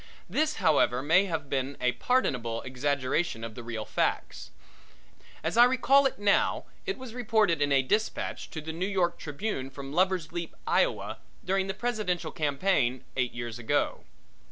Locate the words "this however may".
0.27-1.25